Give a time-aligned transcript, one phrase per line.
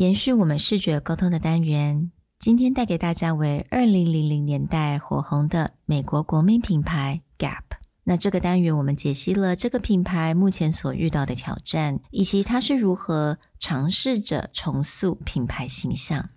[0.00, 7.64] 延续我们视觉沟通的单元，今天带给大家为二零零零年代火红的美国国民品牌 Gap。
[8.04, 16.30] 那这个单元我们解析了这个品牌目前所遇到的挑战，以及它是如何尝试着重塑品牌形象。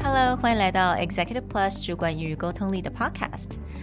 [0.00, 3.56] Hello，欢迎来到 Executive Plus 主管与沟通力的 Podcast。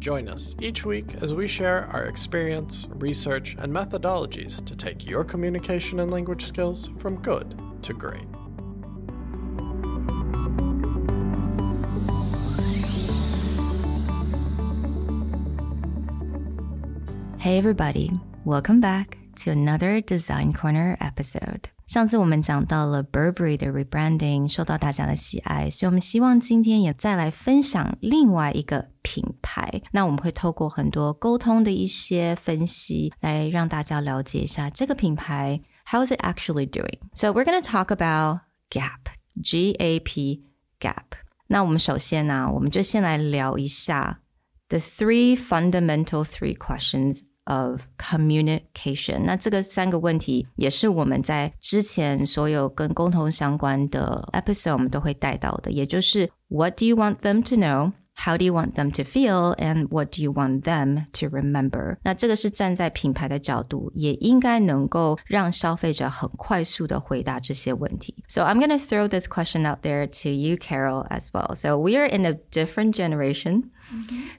[0.00, 5.24] Join us each week as we share our experience, research, and methodologies to take your
[5.24, 8.24] communication and language skills from good to great.
[17.38, 18.10] Hey everybody,
[18.46, 21.68] welcome back to another Design Corner episode.
[21.89, 29.83] 上次我们讲到了 Burberry 的 rebranding 受到大家的喜爱，所以我们希望今天也再来分享另外一个品牌。
[29.91, 36.97] 那我们会透过很多沟通的一些分析，来让大家了解一下这个品牌 How is it actually doing?
[37.13, 38.39] So we're going to talk about
[38.71, 39.09] Gap,
[39.43, 40.43] G-A-P,
[40.79, 41.19] Gap.
[41.47, 44.21] 那我们首先呢、啊，我们就先来聊一下
[44.69, 47.19] the three fundamental three questions.
[47.47, 57.91] Of communication，那这个三个问题也是我们在之前所有跟沟通相关的 episode 我们都会带到的，也就是 What do you want them to know?
[58.19, 59.55] How do you want them to feel?
[59.57, 61.97] And what do you want them to remember?
[62.03, 68.15] 那这个是站在品牌的角度，也应该能够让消费者很快速的回答这些问题。
[68.29, 71.53] So I'm going to throw this question out there to you, Carol, as well.
[71.55, 73.71] So we are in a different generation.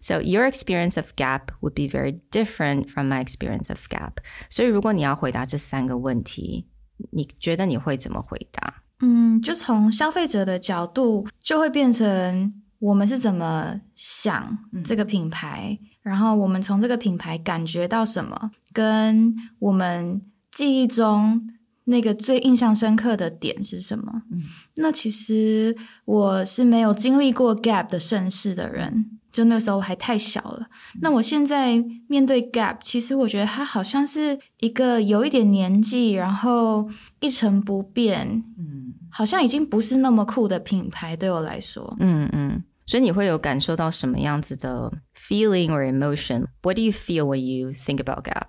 [0.00, 4.14] So your experience of Gap would be very different from my experience of Gap.
[4.48, 6.66] 所以如果你要回答这三个问题，
[7.12, 8.82] 你觉得你会怎么回答？
[9.00, 20.21] 嗯，就从消费者的角度，就会变成 我们是怎么想这个品牌，嗯、然后我们从这个品牌感觉到什么，跟我们
[20.51, 21.47] 记忆中
[21.85, 24.23] 那个最印象深刻的点是什么？
[24.31, 24.41] 嗯，
[24.75, 29.17] 那其实我是没有经历过 Gap 的盛世的人。
[29.31, 30.67] 就那个时候还太小了。
[30.99, 36.89] 那我现在面对 Gap，其实我觉得它好像是一个有一点年纪，然后
[37.21, 41.95] 一成不变，嗯，好像已经不是那么酷的品牌对我来说。
[42.01, 48.47] 嗯嗯，所以你会有感受到什么样子的 feeling or emotion？What do you feel when you think about Gap？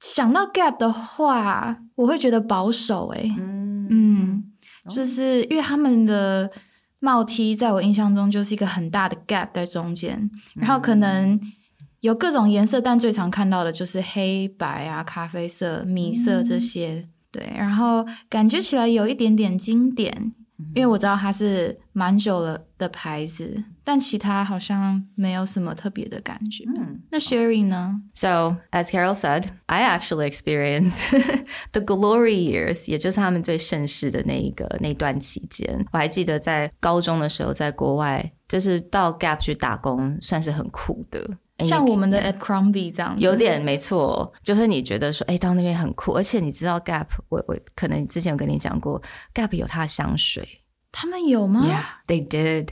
[0.00, 3.20] 想到 Gap 的话，我会觉得保守、欸。
[3.20, 4.44] 诶嗯嗯，
[4.90, 6.50] 就是因为他们的。
[6.98, 11.38] 帽 T 在我印象中就是一个很大的 gap 在中间，然后可能
[12.00, 17.06] 有各种颜色，但最常看到的就是黑白啊、咖啡色、米色这些。
[17.30, 20.32] 对，然后感觉起来有一点点经典。
[20.74, 26.64] 因为我知道它是蛮久了的牌子，但其他好像没有什么特别的感觉。
[26.76, 30.98] 嗯，那 Sherry 呢？So as Carol said, I actually experienced
[31.70, 35.86] the glory years，也就是他们最盛世的那一个那段期间。
[35.92, 41.24] 我还记得在高中的时候，在国外就是到 Gap 去打工，算是很酷的。
[41.60, 49.00] 像我们的 Abercrombie 这样子，有点没错，就是你觉得说，哎，到那边很酷，而且你知道 Gap，我我可能之前有跟你讲过
[49.32, 50.46] ，Gap 有它的香水，
[50.90, 51.64] 他们有吗
[52.08, 52.70] ？Yeah，they did。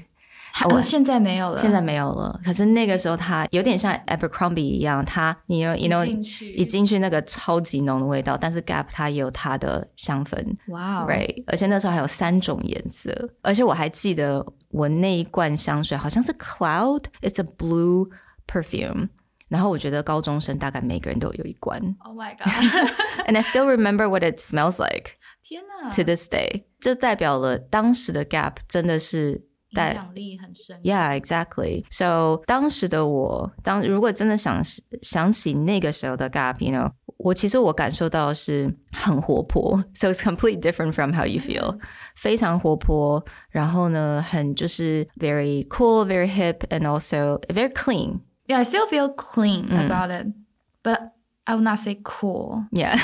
[0.71, 2.41] 我现在没有了，现在没有了。
[2.45, 6.07] 可是那个时候，它有点像 Abercrombie 一样，它你 you know
[6.43, 18.09] 一进去那个超级浓的味道，但是 Gap 它也有它的香氛，哇哦，right，而且那时候还有三种颜色，而且我还记得我那一罐香水好像是 Cloud，it's a blue。
[18.47, 19.09] perfume，
[19.49, 21.81] 然后我觉得高中生大概每个人都有一罐。
[22.01, 25.13] Oh my god！And I still remember what it smells like。
[25.43, 30.81] 天哪！To this day，这代表了当时的 Gap 真的是 影响力很深。
[30.81, 34.63] Yeah，exactly。So 当时的我，当如果真的想
[35.01, 39.84] 想起那个时候的 Gap，you know，我其实我感受到是很活泼。
[39.94, 41.78] So it's completely different from how you feel。
[42.16, 50.34] 非常活泼，然后呢，很就是 very cool，very hip，and also very clean。Yeah, I still feel clean about it,
[50.81, 51.12] but
[51.44, 52.66] I would not say cool.
[52.72, 52.98] Yeah,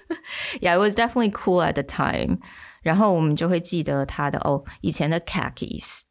[0.61, 2.37] yeah, it was definitely cool at the time.
[2.83, 6.01] 然后我们就会记得他的哦，以前的 khakis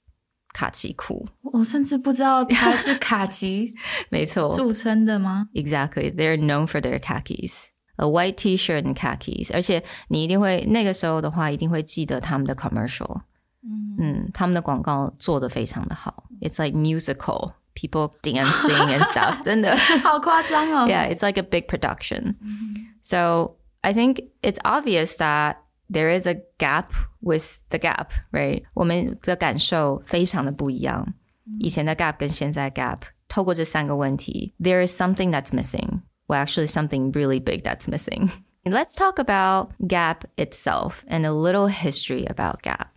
[0.56, 3.74] 卡其裤，我甚至不知道它是卡其，
[4.10, 5.48] 没错，着称的吗？
[5.54, 7.68] Exactly, they're known for their khakis.
[7.96, 13.20] a white T-shirt and khakis，而且你一定会那个时候的话，一定会记得他们的 commercial，
[13.62, 22.36] 嗯，嗯，他们的广告做得非常的好，It's like musical people dancing and stuff， 真的好夸张哦，Yeah, it's like a big production.
[23.02, 25.56] So I think it's obvious that
[25.90, 28.62] there is a gap with the gap, right?
[28.74, 31.14] 我们的感受非常的不一样，
[31.60, 32.98] 以前的 gap 跟现在 gap，
[33.28, 36.02] 透过这三个问题，there is something that's missing.
[36.28, 38.30] Well, actually, something really big that's missing.
[38.64, 42.95] Let's talk about Gap itself and a little history about Gap.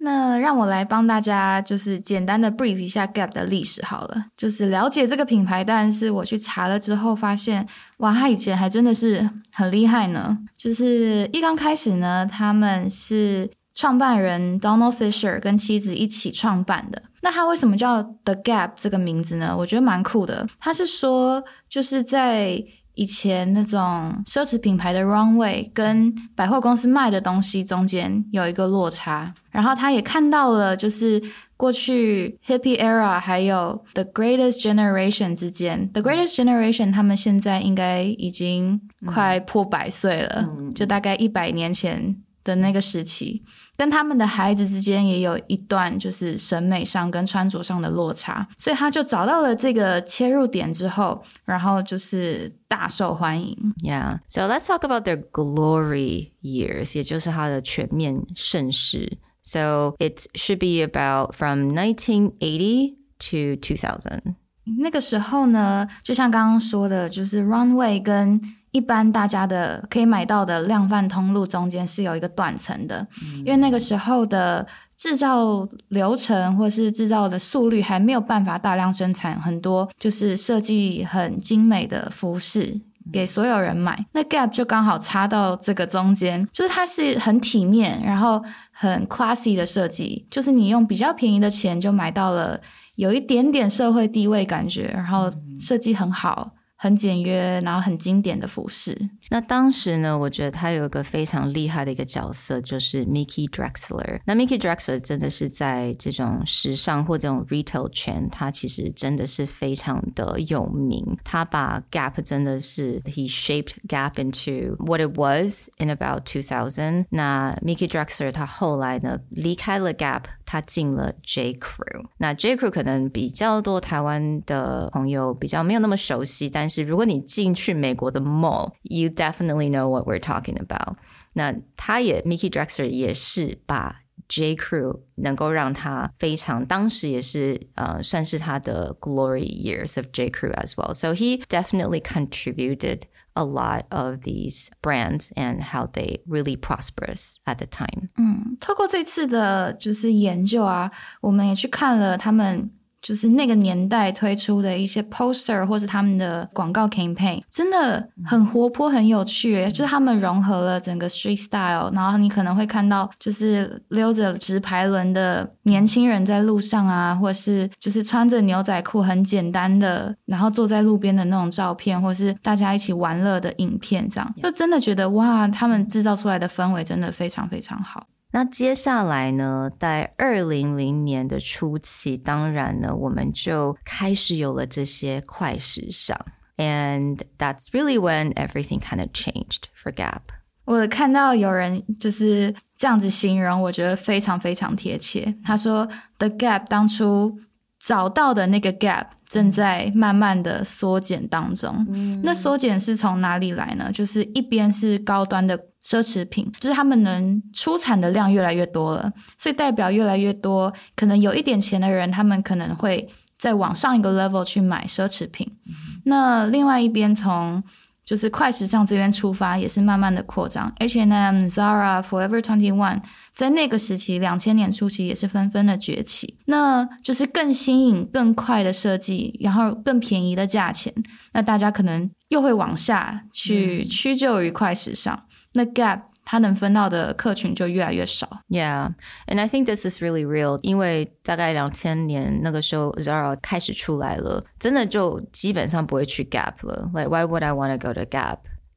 [0.00, 4.24] 那让我来帮大家就是简单的 brief 一下 Gap 的历史好了。
[4.36, 7.66] 就是了解这个品牌，但是我去查了之后发现，
[7.98, 10.38] 哇，他以前还真的是很厉害呢。
[10.56, 17.02] 就是一刚开始呢，他们是创办人 Donald Fisher 跟妻子一起创办的。
[17.20, 19.52] 那他为什么叫 The Gap 这个名字呢？
[19.58, 20.46] 我觉得蛮酷的。
[20.60, 22.62] 他是说，就是在
[22.98, 23.78] 以前那种
[24.26, 31.22] 奢侈品牌的 runway 跟百货公司卖的东西中间有一个落差，然后他也看到了，就是
[31.56, 43.42] 过去 Hippie Era 还有 The Greatest Generation 之间，The Greatest Generation 他们现在应该已经快破百岁了，嗯、就大概一百年前的那个时期。
[43.76, 53.56] 跟他们的孩子之间也有一段就是审美上跟穿着上的落差，所以他就找到了这个切入点之后，然后就是大受欢迎。
[53.84, 59.18] Yeah, so let's talk about their glory years，也就是它的全面盛世。
[59.44, 64.34] So it should be about from 1980 to 2000。
[64.80, 68.40] 那个时候呢，就像刚刚说的，就是 runway 跟
[68.70, 73.06] 一般大家的可以买到的量贩通路中间是有一个断层的，
[73.38, 74.66] 因为那个时候的
[74.96, 82.80] 制造流程或是制造的速率还没有办法大量生产很多就是设计很精美的服饰
[83.10, 84.04] 给所有人买。
[84.12, 92.60] 那 Gap 就刚好插到这个中间，就是它是很体面，然后很 classy 的设计，就是你用比较便宜的钱就买到了
[92.96, 96.52] 有一点点社会地位感觉，然后设计很好。
[96.80, 98.96] 很简约，然后很经典的服饰。
[99.30, 104.20] 那当时呢，我觉得他有一个非常厉害的一个角色，就是 Mickey Drexler。
[104.24, 111.04] 那 Mickey Drexler 真的是在这种时尚或这种 retail 圈，他其实真的是非常的有名。
[111.24, 117.06] 他把 Gap 真的是 he shaped Gap into what it was in about 2000。
[117.10, 122.05] 那 Mickey Drexler 他后来呢离开了 Gap，他进了 J Crew。
[122.17, 130.97] 那 J Crew 可能比较多台湾的朋友比较没有那么熟悉，但是如果你进去美国的 mall，you definitely know what we're talking about。
[131.33, 142.01] 那他也 Mickey Drexler 也是把 J Crew 能够让他非常，当时也是呃算是他的 glory years of J Crew as well。So he definitely
[142.01, 143.01] contributed
[143.37, 148.09] a lot of these brands and how they really prosperous at the time。
[148.17, 150.91] 嗯，透过这次的就是研究啊，
[151.21, 152.71] 我们也去看了他们。
[153.00, 159.68] 就是那个年代推出的一些 poster 或是他们的广告 campaign，真的很活泼、很有趣。
[159.70, 178.06] 就是他们融合了整个 street style，然后你可能会看到就是溜着直排轮的年轻人在路上啊，或是就是穿着牛仔裤很简单的，然后坐在路边的那种照片，或是大家一起玩乐的影片，这样就真的觉得哇，他们制造出来的氛围真的非常非常好。
[178.38, 186.16] 那接下来呢，在二零零年的初期，当然呢，我们就开始有了这些快时尚
[186.56, 190.20] ，and that's really when everything kind of changed for Gap。
[190.66, 195.34] 我看到有人就是这样子形容，我觉得非常非常贴切。
[195.44, 197.40] 他说，The Gap 当初
[197.80, 201.86] 找到的那个 Gap 正在慢慢的缩减当中。
[201.90, 203.90] 嗯，那缩减是从哪里来呢？
[203.92, 205.58] 就是一边是高端的。
[205.80, 213.08] 奢侈品就是他们能出产的量越来越多了，所以代表越来越多可能有一点钱的人，他们可能会
[213.38, 215.50] 再往上一个 level 去买奢侈品。
[215.66, 215.72] 嗯、
[216.04, 217.62] 那另外一边从
[218.04, 220.70] 就是快时尚这边出发，也是慢慢的扩张。
[220.78, 223.00] H&M、Zara、Forever Twenty One
[223.38, 226.36] 在那个时期，两千年初期也是纷纷的崛起。
[226.46, 230.92] 那就是更新颖、更快的设计，然后更便宜的价钱，
[231.32, 235.14] 那大家可能又会往下去屈就于快时尚。
[235.14, 235.22] 嗯
[235.54, 238.42] 那 Gap 它能分到的客群就越来越少。
[238.48, 238.92] Yeah,
[239.26, 246.90] and I think this is really real，因为大概两千年那个时候 Zara 开始出来了，真的就基本上不会去 Gap 了。
[246.92, 248.40] Like why would I want to go to Gap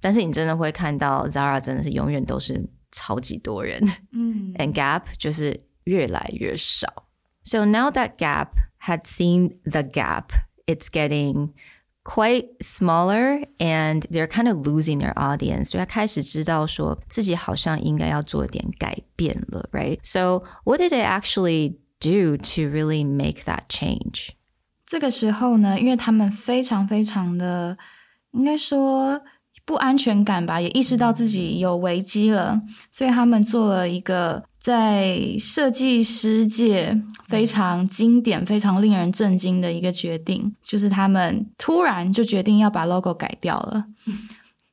[0.00, 3.80] 但是你真的会看到 Zara 真的是永远都是超级多人，
[4.12, 7.08] 嗯，and Gap 就是越来越少。
[7.42, 8.48] So now that Gap
[8.82, 10.30] had seen the gap,
[10.66, 11.50] it's getting
[12.04, 15.70] quite smaller and they're kind of losing their audience.
[15.70, 19.98] 所以他开始知道说自己好像应该要做一点改变了，right?
[20.02, 24.30] So what did they actually do to really make that change?
[24.86, 27.76] 这个时候呢，因为他们非常非常的
[28.32, 29.22] 应该说
[29.69, 32.59] 不安全感吧，也意识到自己有危机了，
[32.91, 34.43] 所以他们做了一个。
[34.59, 43.85] 在设计师界非常经典、非常令人震惊的一个决定，就是他们突然就决定要把 logo 改掉了。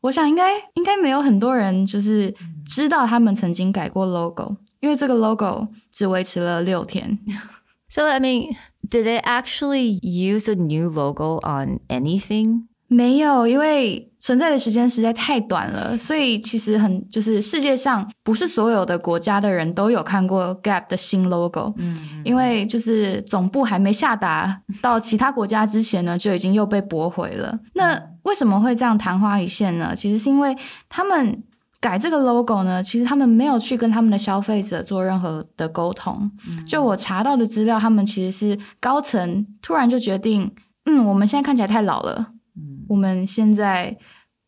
[0.01, 2.35] 我想应该应该没有很多人就是
[2.67, 7.19] 知道他们曾经改过 logo，因为这个 logo 只维持了六天。
[7.89, 8.57] So I mean,
[8.91, 12.65] did they actually use a new logo on anything?
[12.89, 27.57] 没有，因为存在的时间实在太短了，所以其实很就是世界上不是所有的国家的人都有看过 Gap 的新 logo，嗯，因为就是总部还没下达到其他国家之前呢，就已经又被驳回了。
[27.75, 29.95] 那为什么会这样昙花一现呢？
[29.95, 30.57] 其实是因为
[30.89, 31.45] 他们
[31.79, 36.29] 改这个 logo 呢，其实他们没有去跟他们的消费者做任何的沟通。
[36.67, 40.53] 就我查到的资料，他们其实是高层突然就决定，
[40.87, 42.33] 嗯，我们现在看起来太老了。
[42.89, 43.97] 我们现在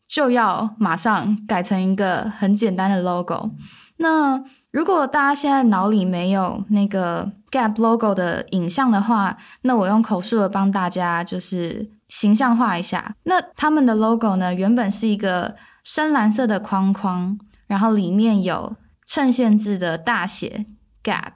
[0.09, 3.51] 就要马上改成一个很简单的 logo。
[3.97, 13.15] 那如果大家现在脑里没有那个 Gap logo 的影像的话，那我用口述的帮大家就是形象化一下。
[13.23, 17.37] 那他们的 logo 呢，原本是一个深蓝色的框框，
[17.67, 18.75] 然后里面有
[19.05, 20.65] 衬线字的大写
[21.03, 21.33] Gap。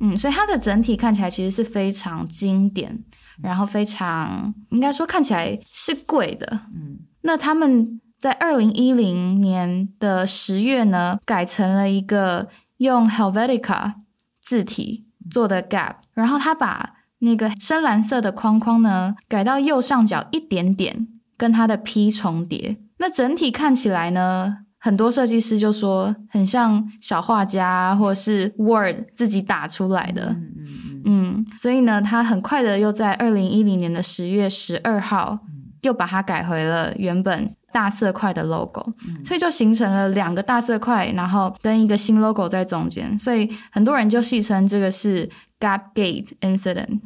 [0.00, 3.04] 嗯，所以它的整体看起来其实是非常经典。
[3.42, 12.48] 然后非常应该说看起来是贵的，嗯，那他们在二零一零年的十月呢，改成了一个
[12.78, 13.94] 用 Helvetica
[14.40, 30.30] 字体做的 Gap，然后他把那个深蓝色的框框呢改到右上角一点点，跟它的 P 重叠，那整体看起来呢，很多设计师就说很像小画家或是 Word 自己打出来的。
[30.30, 35.40] 嗯嗯嗯，所以呢，他很快的又在二零一零年的十月十二号，
[35.82, 45.28] 又把它改回了原本大色块的 logo，嗯，所以就形成了两个大色块，然后跟一个新 logo 在中间，所以很多人就戏称这个是
[45.60, 47.00] Gap Gate Incident。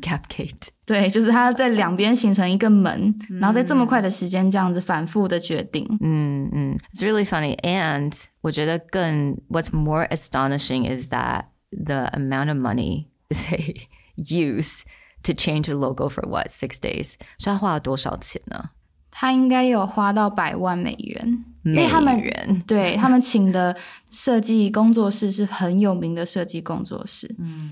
[0.00, 5.86] Gap Gate，对，就是它在两边形成一个门，嗯，然后在这么快的时间这样子反复的决定。
[6.00, 7.56] 嗯嗯，It's really funny.
[7.60, 14.80] And 我觉得更 What's more astonishing is that the amount of money they use
[15.28, 17.14] to change the logo for what six days？
[17.38, 18.70] 所以他花了多少钱呢？
[19.10, 21.44] 他应该有花到百万美元。
[21.62, 22.22] 美元，因为他们
[22.66, 23.76] 对他们请的
[24.10, 27.34] 设计工作室是很有名的设计工作室。
[27.38, 27.70] 嗯，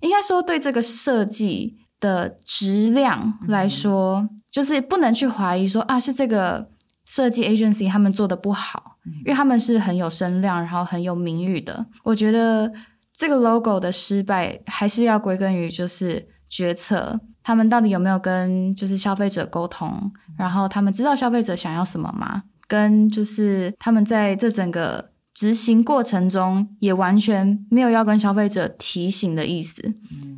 [0.00, 6.70] 应该说对这个设计的质量来说，嗯、就是不能去怀疑说啊是这个
[7.04, 11.86] 设计 agency 他们做的不好，嗯、因为他们是很有声量，然后很有名誉的。
[12.04, 12.72] 我觉得。
[13.16, 22.44] 这个 logo 的失败还是要归根于就是决策，他们到底有没有跟就是消费者沟通，然后他们知道消费者想要什么吗？
[22.68, 29.82] 跟就是他们在这整个执行过程中也完全没有要跟消费者提醒的意思，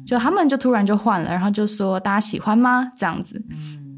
[0.07, 2.91] 就他们就突然就换了，然后就说大家喜欢吗？
[2.97, 3.45] 这样子。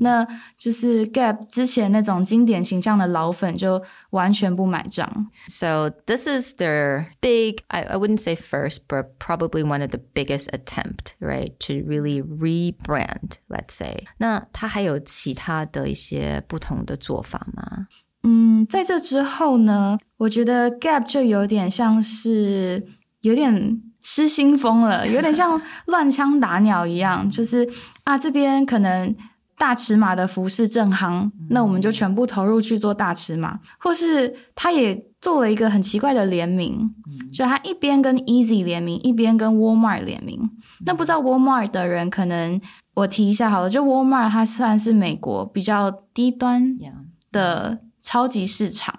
[0.00, 0.26] 那
[0.56, 5.30] 就是 Gap 之前那种经典形象的老粉就完全不买账。
[5.48, 10.48] So this is their big, I, I wouldn't say first, but probably one of the biggest
[10.52, 14.04] attempt, right, to really rebrand, let's say.
[14.18, 17.86] 那他还有其他的一些不同的做法吗？
[18.22, 22.86] 嗯，在这之后呢，我觉得 Gap 就有点像是
[23.20, 27.68] 有点失心疯了，有点像乱枪打鸟一样，就是
[28.04, 29.14] 啊这边可能。
[29.58, 36.94] 大尺码的服饰正行，那我们就全部投入去做大尺码，或是他也做了一个很奇怪的联名，
[37.32, 40.48] 就他一边跟 Easy 联名，一边跟 Walmart 联名。
[40.86, 42.60] 那不知道 Walmart 的人，可能
[42.94, 46.78] 我提一下好了，就 Walmart 它算是美国比较低端
[47.32, 48.94] 的超级市场，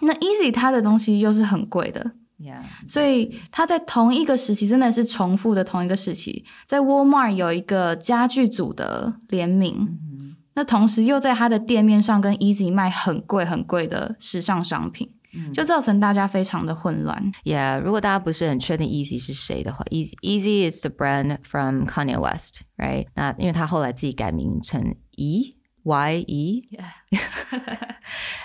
[0.00, 2.12] 那 Easy 它的东西又是很贵的。
[2.40, 2.62] Yeah.
[2.88, 10.34] 所以他在同一个时期，真的是重复的同一个时期，在 Walmart 有一个家具组的联名，mm hmm.
[10.54, 15.12] 那同时又在他的店面上跟 Easy 卖很贵很贵的时尚商品。
[15.54, 17.30] 就造成大家非常的混乱。
[17.44, 23.06] Yeah，如果大家不是很确定 Easy 是谁的话，Easy Easy is the brand from Kanye West，right？
[23.14, 25.54] 那因为他后来自己改名成 E
[25.84, 26.24] Y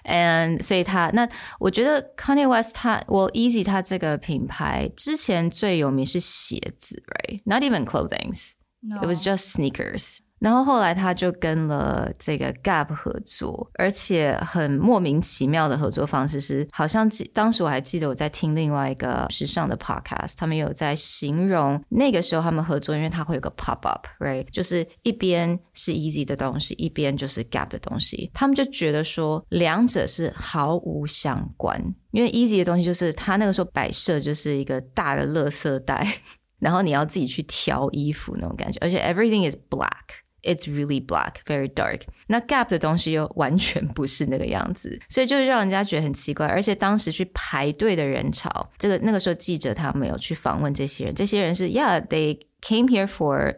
[0.03, 1.27] E，and 所以他那
[1.59, 10.24] 我觉得 Kanye West 他我 Easy 他这个品牌之前最有名是鞋子，right？Not even clothing，it was just sneakers。
[10.45, 36.07] 然后后来他就跟了这个 Gap 合作，而且很莫名其妙的合作方式是，好像记当时我还记得我在听另外一个时尚的 podcast，他们有在形容那个时候他们合作，因为他会有个 pop up，right，就是一边是 Easy 的东西，一边就是 Gap 的东西，他们就觉得说两者是毫无相关，因为 Easy 的东西就是他那个时候摆设就是一个大的垃圾袋，
[36.61, 40.23] 然后你要自己去挑衣服那种感觉，而且 everything is black。
[40.45, 42.01] It's really black, very dark.
[42.27, 46.45] 那 Gap 的东西又完全不是那个样子， 所以就让人家觉得很奇怪。
[46.45, 53.55] 而且当时去排队的人潮，这个那个时候记者他没有去访问这些人，这些人是 Yeah, they came here for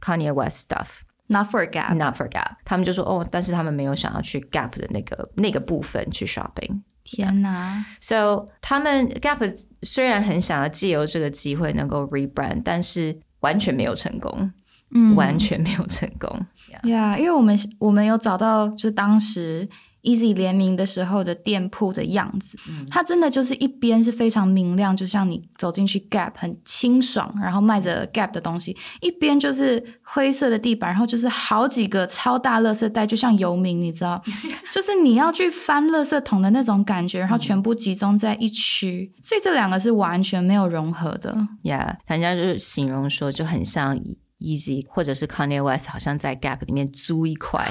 [0.00, 2.56] Kanye West stuff, not for Gap, not for Gap.
[2.64, 6.82] 他们就说哦，但是他们没有想要去 Gap 的那个那个部分去 shopping。
[7.02, 9.48] 天哪！So 他们 Gap
[9.82, 14.52] 虽然很想要借由这个机会能够 rebrand，但是完全没有成功。
[14.96, 16.30] 嗯，完全没有成功。
[16.72, 19.68] 呀，yeah, 因为我们我们有找到，就当时
[20.02, 34.22] Easy 联名的时候的店铺的样子，嗯、它真的就是一边是非常明亮，就像你走进去 Gap 很清爽，然后卖着 Gap 的东西；一边就是灰色的地板，然后就是好几个超大垃圾袋，就像游民，你知道，
[34.72, 41.36] 就是你要去翻垃圾桶的那种感觉，然后全部集中在一区，嗯、所以这两个是完全没有融合的。
[41.62, 43.98] 呀，yeah, 人家就是形容说就很像。
[44.39, 47.67] Easy 或者是 Kanye West 好像在 Gap 里面租一块，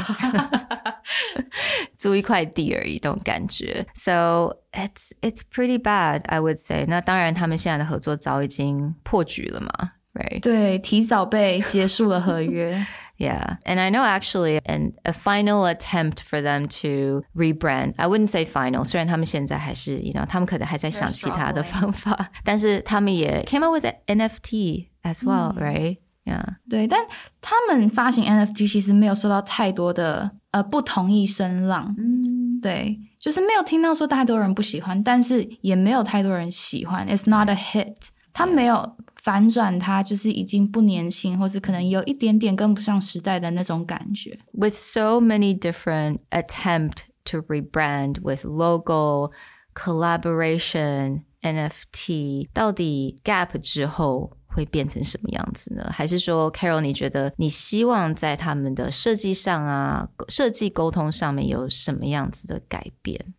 [1.96, 3.86] 租一块地而已，这种感觉。
[3.94, 6.86] So it's it's pretty bad, I would say.
[6.86, 10.40] 那当然，他们现在的合作早已经破局了嘛，right？
[10.40, 12.86] 对，提早被结束了合约。
[13.18, 17.94] Yeah, and I know actually, and a final attempt for them to rebrand.
[17.98, 25.96] I wouldn't say final，虽然他们现在还是，you know，他们可能还在想其他的方法，但是他们也 came up with an NFT as well,、嗯、right?
[26.25, 26.55] Yeah.
[26.67, 26.99] 对，但
[27.39, 37.95] 他们发行 NFT 其实没有受到太多的呃不同意声浪，嗯，对，就是没有听到说太多人不喜欢，但是也没有太多人喜欢，It's not a hit。
[38.33, 44.37] 他没有反转，它就是已经不年轻，或是可能有一点点跟不上时代的那种感觉。
[44.51, 49.31] With so many different attempt to rebrand with logo
[49.73, 55.91] collaboration NFT，到底 Gap 之后，会变成什么样子呢？
[55.91, 63.33] 还是说，Carol，你觉得你希望在他们的设计上啊，设计沟通上面有什么样子的改变？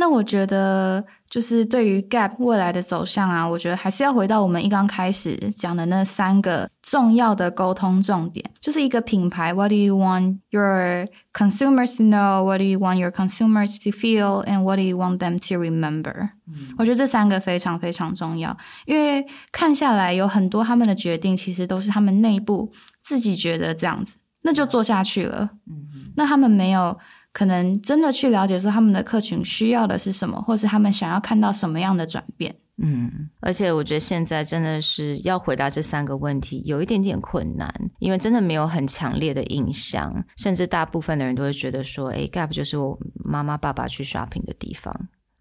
[0.00, 12.42] 那我觉得，就是对于 Gap 未来的走向啊，我觉得还是要回到我们一刚开始讲的那三个重要的沟通重点，就是一个品牌，What do you want your consumers to know?
[12.44, 14.42] What do you want your consumers to feel?
[14.46, 16.30] And what do you want them to remember?
[16.48, 25.50] 嗯，我觉得这三个非常非常重要，因为看下来有很多他们的决定，其实都是他们内部自己觉得这样子，那就做下去了。
[25.68, 26.98] 嗯哼，那他们没有。
[27.32, 32.56] 可能真的去了解说他们的客群需要的是什么，或是他们想要看到什么样的转变。
[32.82, 44.90] 嗯，而且我觉得现在真的是要回答这三个问题有一点点困难，因为真的没有很强烈的印象，甚至大部分的人都会觉得说，哎，Gap 就是我妈妈爸爸去 shopping 的地方，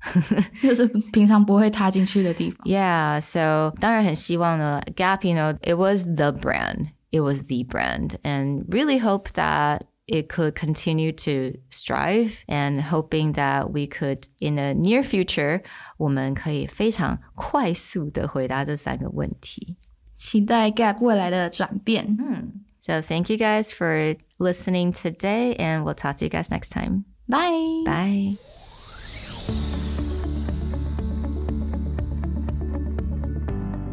[0.62, 2.58] 就是平常不会踏进去的地方。
[2.65, 9.84] Yeah, so 当然很希望呢，Gap，you know, it was the brand, it was the brand, and really hope that
[10.09, 15.62] it could continue to strive and hoping that we could in the near future
[15.97, 19.77] 我们可以非常快速的回答这三个问题，
[20.14, 22.16] 期待 Gap 未来的转变。
[22.18, 27.05] 嗯，So thank you guys for listening today and we'll talk to you guys next time.
[27.27, 27.83] Bye.
[27.87, 28.37] Bye.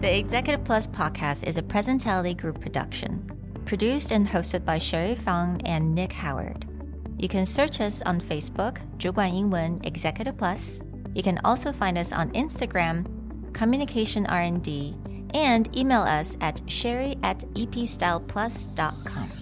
[0.01, 3.34] The Executive Plus podcast is a Presentality Group production.
[3.65, 6.65] Produced and hosted by Sherry Fang and Nick Howard.
[7.17, 10.81] You can search us on Facebook, 主管英文 Executive Plus.
[11.13, 13.05] You can also find us on Instagram,
[13.53, 14.95] Communication R&D,
[15.33, 19.34] and email us at sherry at epstyleplus.com.